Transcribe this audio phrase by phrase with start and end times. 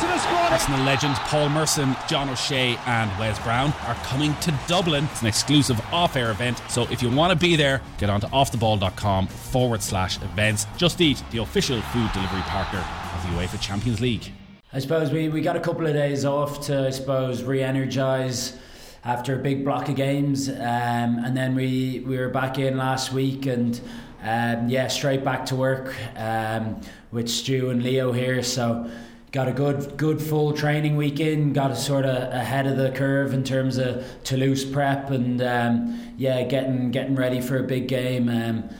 [0.00, 0.52] Arsenal squad.
[0.52, 5.04] Arsenal legends Paul Merson, John O'Shea, and Wes Brown are coming to Dublin.
[5.12, 6.62] It's an exclusive off air event.
[6.70, 10.66] So if you want to be there, get on to offtheball.com forward slash events.
[10.78, 14.32] Just Eat, the official food delivery partner of the UEFA Champions League.
[14.72, 18.56] I suppose we, we got a couple of days off to, I suppose, re energise
[19.04, 20.48] after a big block of games.
[20.48, 23.78] Um, and then we, we were back in last week and
[24.22, 26.80] um, yeah, straight back to work um,
[27.10, 28.42] with Stu and Leo here.
[28.42, 28.90] So
[29.32, 31.54] got a good good full training weekend.
[31.54, 36.42] Got sort of ahead of the curve in terms of Toulouse prep and um, yeah,
[36.42, 38.28] getting getting ready for a big game.
[38.28, 38.70] Um,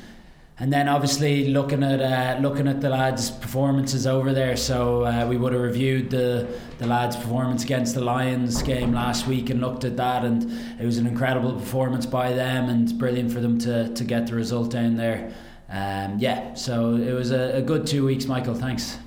[0.59, 4.57] and then obviously looking at uh, looking at the lads' performances over there.
[4.57, 6.47] So uh, we would have reviewed the
[6.79, 10.85] the lads' performance against the Lions game last week and looked at that, and it
[10.85, 14.71] was an incredible performance by them, and brilliant for them to to get the result
[14.71, 15.33] down there.
[15.71, 18.55] Um, yeah, so it was a, a good two weeks, Michael.
[18.55, 18.99] Thanks.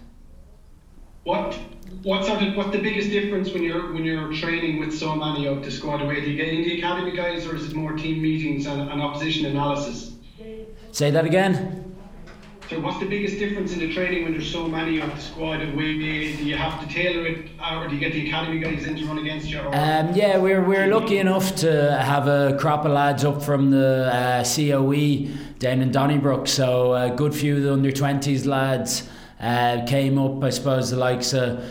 [1.23, 1.58] What
[2.04, 5.46] what sort of what's the biggest difference when you're when you're training with so many
[5.48, 6.20] of the squad away?
[6.20, 9.02] Do you get in the academy guys, or is it more team meetings and, and
[9.02, 10.12] opposition analysis?
[10.91, 11.96] Say that again.
[12.70, 15.62] So what's the biggest difference in the training when there's so many of the squad
[15.62, 16.35] away?
[16.35, 19.05] Do you have to tailor it, or do you get the academy guys in to
[19.05, 19.60] run against you?
[19.60, 24.10] Um, yeah, we're, we're lucky enough to have a crop of lads up from the
[24.12, 25.27] uh, COE
[25.60, 26.48] down in Donnybrook.
[26.48, 29.10] So a good few of the under 20s lads
[29.44, 31.63] uh, came up, I suppose, the likes of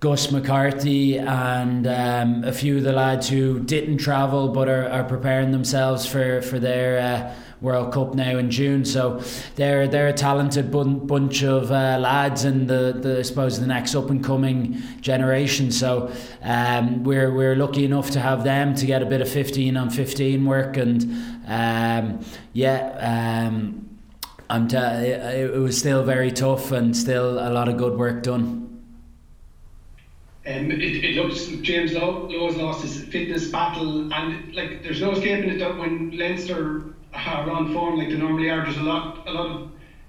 [0.00, 5.04] Gus McCarthy and um, a few of the lads who didn't travel but are, are
[5.04, 6.98] preparing themselves for, for their.
[6.98, 8.84] Uh, World Cup now in June.
[8.84, 9.22] So
[9.56, 13.66] they're they're a talented bun- bunch of uh, lads and the, the I suppose the
[13.66, 15.72] next up and coming generation.
[15.72, 19.78] So um, we're we're lucky enough to have them to get a bit of 15
[19.78, 21.02] on 15 work and
[21.46, 23.46] um, yeah.
[23.48, 23.93] Um,
[24.50, 28.22] I'm t- it, it was still very tough and still a lot of good work
[28.22, 28.60] done.
[30.46, 35.12] Um, it, it looks James Lowe, Lowe's lost his fitness battle, and like there's no
[35.12, 36.82] escaping it that when Leinster
[37.14, 38.62] are on form like they normally are.
[38.62, 39.62] There's a lot, a lot of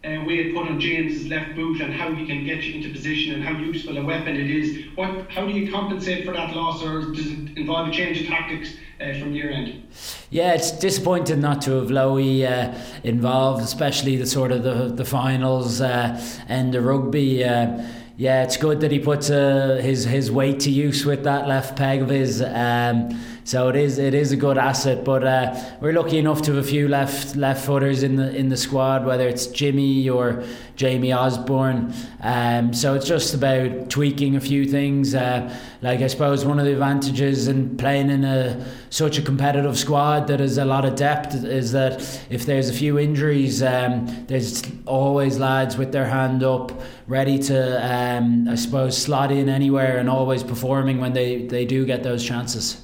[0.03, 3.35] uh, weight put on James's left boot and how he can get you into position
[3.35, 4.85] and how useful a weapon it is.
[4.95, 8.27] What, how do you compensate for that loss, or does it involve a change of
[8.27, 9.87] tactics uh, from your end?
[10.29, 15.05] Yeah, it's disappointing not to have Lowy uh, involved, especially the sort of the the
[15.05, 17.43] finals uh, and the rugby.
[17.43, 17.85] Uh,
[18.17, 21.75] yeah, it's good that he puts uh, his his weight to use with that left
[21.75, 22.41] peg of his.
[22.41, 25.03] Um, so it is it is a good asset.
[25.03, 28.47] But uh, we're lucky enough to have a few left left footers in the in
[28.47, 30.45] the squad, whether it's Jimmy or
[30.77, 31.93] Jamie Osborne.
[32.21, 35.13] Um, so it's just about tweaking a few things.
[35.13, 39.77] Uh, like I suppose one of the advantages in playing in a such a competitive
[39.77, 44.25] squad that has a lot of depth is that if there's a few injuries, um,
[44.27, 46.71] there's always lads with their hand up,
[47.05, 47.57] ready to
[47.93, 52.23] um, I suppose slot in anywhere and always performing when they, they do get those
[52.23, 52.81] chances.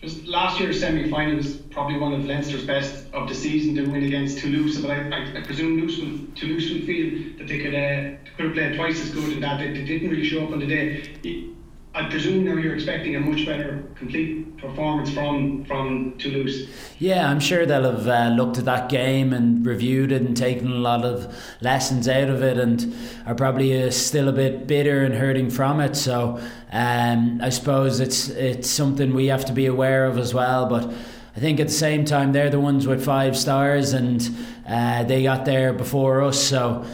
[0.00, 3.90] Just last year's semi final was probably one of Leinster's best of the season to
[3.90, 7.74] win against Toulouse, but I, I, I presume Toulouse will, Toulouse feel that they could,
[7.74, 9.58] uh, could have played twice as good in that.
[9.58, 11.55] They, they didn't really show up on the day.
[11.96, 16.68] I presume now you're expecting a much better complete performance from from Toulouse.
[16.98, 20.70] Yeah, I'm sure they'll have uh, looked at that game and reviewed it and taken
[20.70, 25.04] a lot of lessons out of it, and are probably uh, still a bit bitter
[25.04, 25.96] and hurting from it.
[25.96, 26.38] So
[26.70, 30.92] um, I suppose it's it's something we have to be aware of as well, but.
[31.28, 34.26] I think at the same time they're the ones with five stars and
[34.66, 36.86] uh, they got there before us so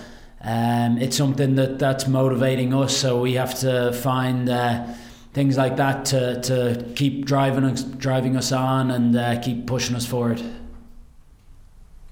[0.45, 2.97] um, it's something that that's motivating us.
[2.97, 4.87] So we have to find uh,
[5.33, 9.95] things like that to, to keep driving us driving us on and uh, keep pushing
[9.95, 10.43] us forward.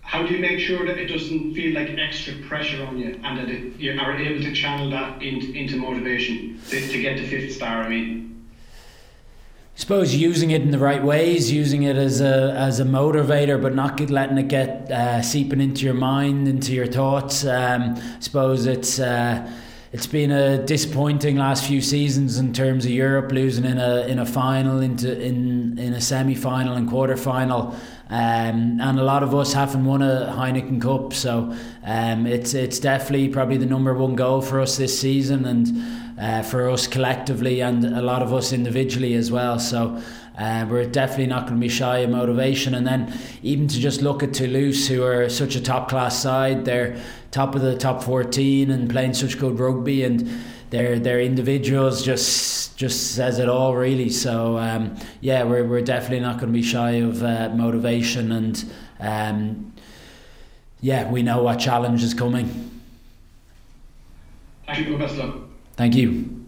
[0.03, 3.39] How do you make sure that it doesn't feel like extra pressure on you and
[3.39, 7.27] that it, you are able to channel that into, into motivation to, to get the
[7.27, 7.83] fifth star?
[7.83, 8.30] I mean
[9.81, 13.75] suppose using it in the right ways, using it as a as a motivator, but
[13.75, 17.45] not letting it get uh, seeping into your mind, into your thoughts.
[17.45, 19.01] Um, I suppose it's.
[19.01, 19.51] Uh,
[19.93, 24.21] it's been a disappointing last few seasons in terms of Europe losing in a in
[24.21, 27.75] a final into in in a semi final and quarter final,
[28.09, 32.79] um, and a lot of us haven't won a Heineken Cup, so um, it's it's
[32.79, 35.67] definitely probably the number one goal for us this season, and
[36.21, 39.59] uh, for us collectively and a lot of us individually as well.
[39.59, 40.01] So
[40.39, 42.75] uh, we're definitely not going to be shy of motivation.
[42.75, 46.65] And then even to just look at Toulouse, who are such a top class side,
[46.65, 47.01] they're
[47.31, 50.29] top of the top 14 and playing such good rugby and
[50.71, 56.21] their their individuals just just says it all really so um, yeah we're, we're definitely
[56.21, 59.73] not going to be shy of uh, motivation and um,
[60.81, 62.71] yeah we know what challenge is coming
[64.71, 65.50] Actually, best luck.
[65.81, 66.45] Thank you.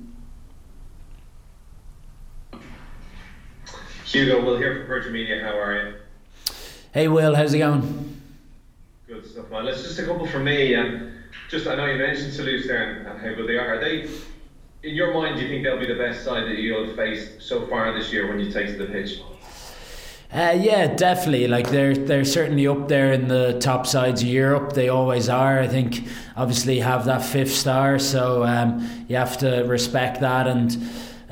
[4.04, 5.42] Hugo, we'll hear from Virgin Media.
[5.42, 5.94] How are you?
[6.92, 8.20] Hey, Will, how's it going?
[9.06, 9.64] Good stuff, man.
[9.64, 10.74] Let's just a couple from me.
[10.74, 11.12] Um,
[11.48, 13.76] just I know you mentioned Toulouse there and how good they are.
[13.76, 14.02] Are they,
[14.82, 17.66] in your mind, do you think they'll be the best side that you'll face so
[17.68, 19.22] far this year when you take to the pitch?
[20.32, 21.46] Uh, yeah, definitely.
[21.46, 24.72] Like they're they're certainly up there in the top sides of Europe.
[24.72, 25.60] They always are.
[25.60, 30.46] I think obviously have that fifth star, so um, you have to respect that.
[30.48, 30.72] And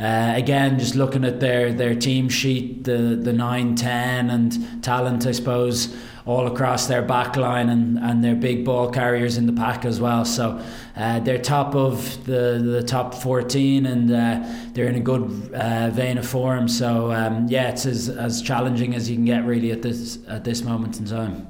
[0.00, 5.26] uh, again, just looking at their their team sheet, the the nine, ten, and talent,
[5.26, 5.94] I suppose
[6.26, 10.00] all across their back line and, and their big ball carriers in the pack as
[10.00, 10.24] well.
[10.24, 10.62] So
[10.96, 15.90] uh, they're top of the, the top 14 and uh, they're in a good uh,
[15.90, 16.68] vein of form.
[16.68, 20.44] So um, yeah, it's as, as challenging as you can get really at this at
[20.44, 21.48] this moment in time.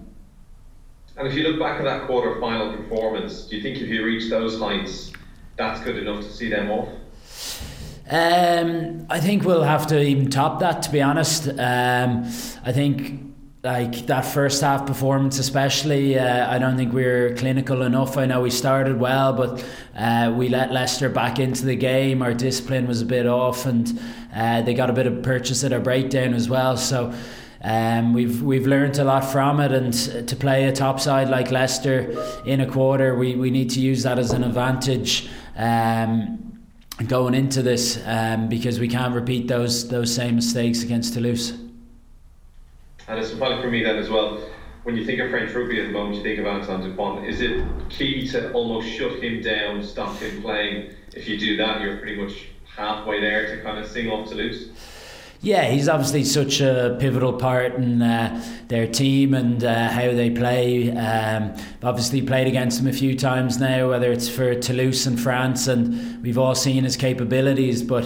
[1.16, 4.04] And if you look back at that quarter final performance, do you think if you
[4.04, 5.12] reach those heights,
[5.56, 6.88] that's good enough to see them off?
[8.12, 10.82] Um, I think we'll have to even top that.
[10.82, 12.24] To be honest, um,
[12.64, 13.22] I think
[13.62, 18.16] like that first half performance, especially, uh, I don't think we were clinical enough.
[18.16, 19.64] I know we started well, but
[19.96, 22.20] uh, we let Leicester back into the game.
[22.20, 24.00] Our discipline was a bit off, and
[24.34, 26.76] uh, they got a bit of purchase at our breakdown as well.
[26.76, 27.14] So.
[27.62, 29.92] Um, we've we've learned a lot from it, and
[30.26, 34.02] to play a top side like Leicester in a quarter, we, we need to use
[34.04, 35.28] that as an advantage
[35.58, 36.49] um,
[37.06, 41.52] going into this um, because we can't repeat those those same mistakes against Toulouse.
[43.08, 44.40] And it's final for me then as well.
[44.84, 47.26] When you think of French rugby at the moment, you think of Antoine Dupont.
[47.26, 50.94] Is it key to almost shut him down, stop him playing?
[51.14, 54.70] If you do that, you're pretty much halfway there to kind of sing off Toulouse.
[55.42, 60.28] Yeah, he's obviously such a pivotal part in uh, their team and uh, how they
[60.28, 60.94] play.
[60.94, 65.66] Um, obviously played against him a few times now, whether it's for Toulouse and France,
[65.66, 67.82] and we've all seen his capabilities.
[67.82, 68.04] But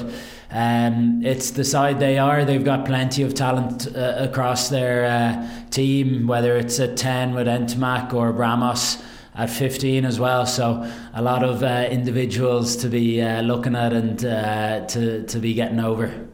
[0.52, 2.44] um, it's the side they are.
[2.44, 7.48] They've got plenty of talent uh, across their uh, team, whether it's at 10 with
[7.48, 9.02] Ntamack or Ramos
[9.34, 10.46] at 15 as well.
[10.46, 15.52] So a lot of uh, individuals to be uh, looking at and to, to be
[15.52, 16.28] getting over.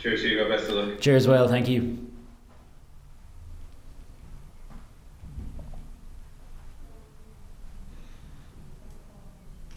[0.00, 0.48] Cheers, Hugo.
[0.48, 1.00] Best of luck.
[1.00, 1.46] Cheers, Will.
[1.46, 1.98] Thank you.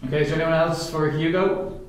[0.06, 1.80] Okay, is there anyone else for Hugo?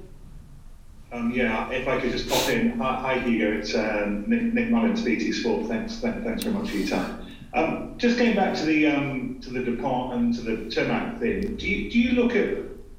[1.12, 2.78] Um, yeah, if I could just pop in.
[2.78, 5.68] Hi, hi Hugo, it's um, Nick, Nick Mullins, BT Sport.
[5.68, 7.26] Thanks, th- thanks very much for your time.
[7.52, 11.54] Um, just going back to the um, to the Dupont and to the Ntamack thing.
[11.56, 12.48] Do you do you look at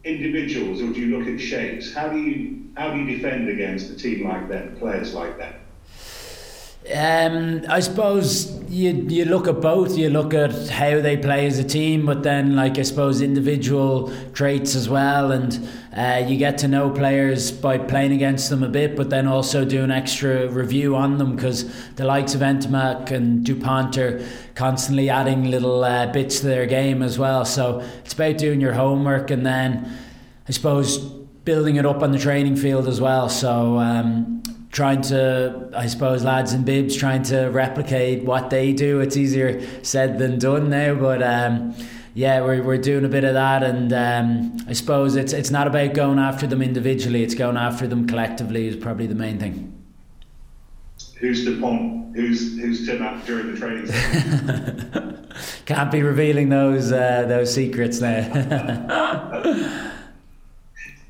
[0.05, 1.91] individuals or do you look at shapes?
[1.91, 5.64] How do you how do you defend against a team like that, players like that?
[6.93, 9.97] Um, I suppose you you look at both.
[9.97, 14.13] You look at how they play as a team, but then like I suppose individual
[14.33, 15.67] traits as well, and
[15.97, 19.65] uh, you get to know players by playing against them a bit, but then also
[19.65, 21.65] do an extra review on them because
[21.95, 24.23] the likes of Ntamack and Dupont are
[24.53, 27.45] constantly adding little uh, bits to their game as well.
[27.45, 29.97] So it's about doing your homework and then
[30.47, 33.27] I suppose building it up on the training field as well.
[33.27, 33.79] So.
[33.79, 34.43] Um,
[34.75, 38.99] trying to, I suppose, lads and bibs trying to replicate what they do.
[38.99, 41.73] It's easier said than done now, but um,
[42.13, 45.65] yeah, we're, we're doing a bit of that, and um, I suppose it's it's not
[45.67, 49.71] about going after them individually; it's going after them collectively is probably the main thing.
[51.19, 52.13] Who's Dupont?
[52.13, 55.25] Who's who's Tim up during the training?
[55.65, 59.91] Can't be revealing those uh, those secrets now.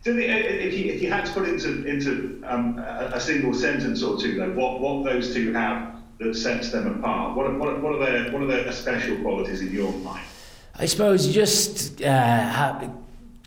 [0.05, 4.19] So if, you, if you had to put into into um, a, single sentence or
[4.19, 7.35] two, though, what what those two have that sets them apart?
[7.35, 10.23] What what, what are their what are their special qualities in your mind?
[10.75, 12.93] I suppose you just uh, have,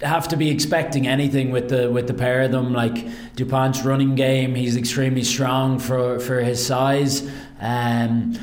[0.00, 2.72] have to be expecting anything with the with the pair of them.
[2.72, 7.30] Like Dupont's running game, he's extremely strong for for his size.
[7.60, 8.36] Um,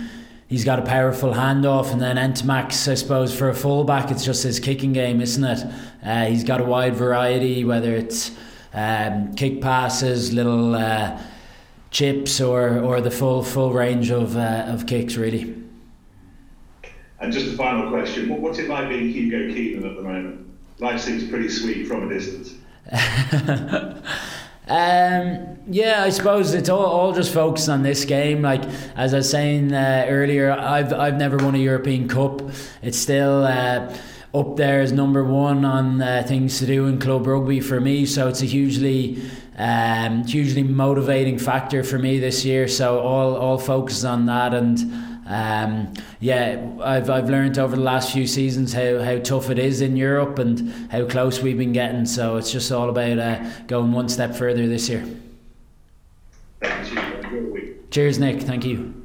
[0.48, 4.44] he's got a powerful handoff, and then Ntamack's, I suppose, for a fullback, it's just
[4.44, 5.70] his kicking game, isn't it?
[6.06, 8.32] Uh, he's got a wide variety, whether it's
[8.74, 11.20] um, kick passes, little uh,
[11.92, 15.56] chips, or or the full full range of uh, of kicks, really.
[17.20, 20.48] And just a final question: What's it like being Hugo Keenan at the moment?
[20.80, 22.54] Life seems pretty sweet from a distance.
[24.68, 28.42] Um, yeah, I suppose it's all, all just focused on this game.
[28.42, 28.64] Like
[28.96, 32.42] as I was saying uh, earlier, I've I've never won a European Cup.
[32.82, 33.96] It's still uh,
[34.36, 38.06] up there as number one on uh, things to do in club rugby for me.
[38.06, 39.22] So it's a hugely
[39.58, 42.68] um, hugely motivating factor for me this year.
[42.68, 44.80] So all all focus on that and.
[45.28, 49.82] um, yeah, I've I've learned over the last few seasons how, how tough it is
[49.82, 52.06] in Europe and how close we've been getting.
[52.06, 55.04] So it's just all about uh, going one step further this year.
[57.90, 58.42] Cheers, Nick.
[58.44, 59.05] Thank you.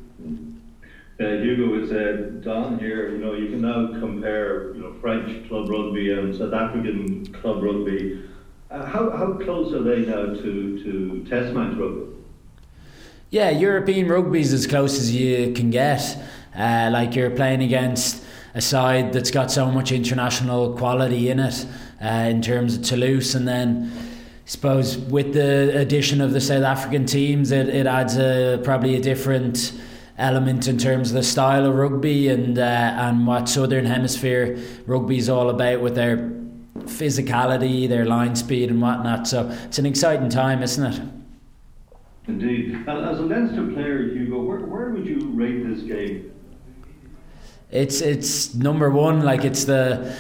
[1.21, 3.11] Uh, Hugo, it's uh, Don here.
[3.11, 7.63] You know, you can now compare, you know, French club rugby and South African club
[7.63, 8.25] rugby.
[8.71, 12.17] Uh, how, how close are they now to, to test match rugby?
[13.29, 16.01] Yeah, European rugby is as close as you can get.
[16.57, 18.25] Uh, like you're playing against
[18.55, 21.67] a side that's got so much international quality in it,
[22.03, 26.65] uh, in terms of Toulouse, and then I suppose with the addition of the South
[26.65, 29.73] African teams, it, it adds a probably a different
[30.21, 35.19] element in terms of the style of rugby and uh, and what Southern Hemisphere rugby
[35.19, 36.17] is all about with their
[36.85, 39.27] physicality, their line speed, and whatnot.
[39.27, 41.03] So it's an exciting time, isn't it?
[42.29, 42.75] Indeed.
[42.75, 46.33] And as a Leinster player, Hugo, where, where would you rate this game?
[47.71, 49.23] It's it's number one.
[49.23, 50.17] Like it's the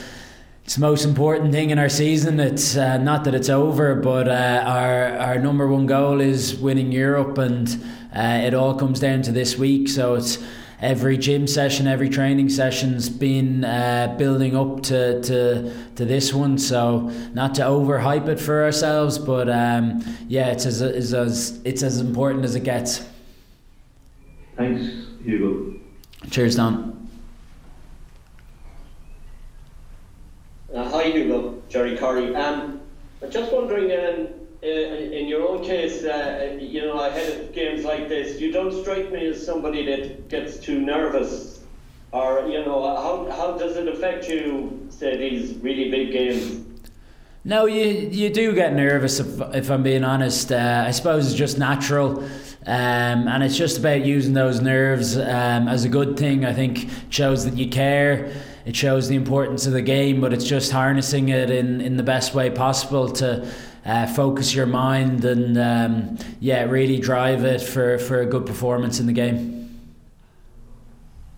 [0.65, 2.39] it's the most important thing in our season.
[2.41, 6.93] It's uh, not that it's over, but uh, our our number one goal is winning
[6.93, 7.69] Europe, and
[8.15, 9.89] uh, it all comes down to this week.
[9.89, 10.39] So it's
[10.81, 16.59] every gym session, every training session's been uh, building up to, to to this one.
[16.59, 21.83] So not to overhype it for ourselves, but um, yeah, it's as, it's as it's
[21.83, 23.07] as important as it gets.
[24.57, 25.75] Thanks, Hugo.
[26.31, 27.09] Cheers, Don.
[30.75, 31.63] Uh, hi, Hugo.
[31.69, 32.35] Jerry Curry.
[32.35, 32.81] Um,
[33.23, 34.29] I'm just wondering, um,
[34.63, 39.11] in your own case, uh, you know, ahead of games like this, you don't strike
[39.11, 41.61] me as somebody that gets too nervous,
[42.13, 44.87] or you know, how how does it affect you?
[44.91, 46.67] Say these really big games.
[47.43, 50.53] No, you you do get nervous if, if I'm being honest.
[50.53, 52.23] Uh, I suppose it's just natural,
[52.67, 56.45] um, and it's just about using those nerves um, as a good thing.
[56.45, 58.31] I think shows that you care.
[58.65, 62.03] It shows the importance of the game, but it's just harnessing it in, in the
[62.03, 63.51] best way possible to
[63.85, 69.01] uh, focus your mind and um, yeah, really drive it for, for a good performance
[69.01, 69.61] in the game.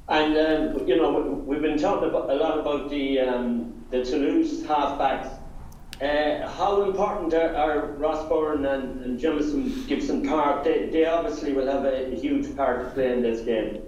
[0.08, 4.62] And um, you know, we've been talking about, a lot about the um, the Toulouse
[4.62, 5.38] halfbacks.
[6.02, 10.64] Uh, how important are, are Ross Byrne and, and Jamison Gibson Park?
[10.64, 13.82] They, they obviously will have a, a huge part to play in this game.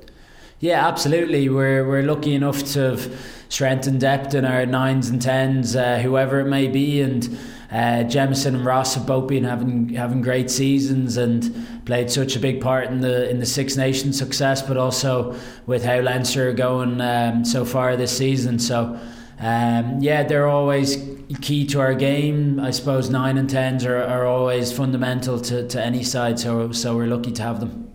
[0.61, 1.49] Yeah, absolutely.
[1.49, 5.99] We're we're lucky enough to have strength and depth in our nines and tens, uh,
[5.99, 7.39] whoever it may be, and
[7.71, 12.39] uh, Jamison and Ross have both been having having great seasons and played such a
[12.39, 16.53] big part in the in the Six Nations success, but also with how Leinster are
[16.53, 18.59] going um, so far this season.
[18.59, 18.99] So.
[19.37, 20.97] Um, yeah, they're always
[21.43, 22.61] key to our game.
[22.61, 26.97] I suppose nine and tens are, are always fundamental to, to any side, so so
[26.97, 27.94] we're lucky to have them.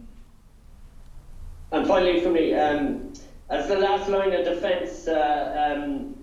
[1.71, 3.13] And finally, for me, um,
[3.49, 6.15] as the last line of defence, uh, um,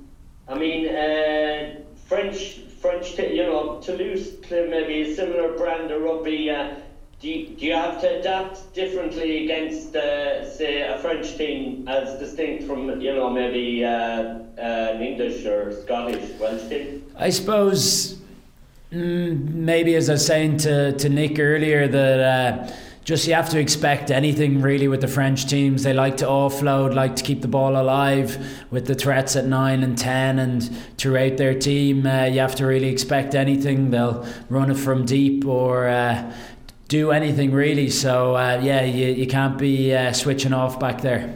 [0.48, 6.50] I mean, uh, French, French, you know, Toulouse maybe a similar brand of rugby.
[6.50, 6.74] Uh,
[7.20, 12.18] do you, do you have to adapt differently against, uh, say, a French team as
[12.18, 17.04] distinct from, you know, maybe uh, uh, an English or Scottish Welsh team?
[17.16, 18.18] I suppose
[18.92, 22.76] mm, maybe as I was saying to, to Nick earlier that
[23.06, 25.84] just you have to expect anything really with the French teams.
[25.84, 28.36] They like to offload, like to keep the ball alive
[28.72, 32.66] with the threats at nine and ten, and throughout their team, uh, you have to
[32.66, 33.90] really expect anything.
[33.90, 35.88] They'll run it from deep or.
[35.88, 36.32] Uh,
[36.88, 41.34] do anything really, so uh, yeah, you, you can't be uh, switching off back there.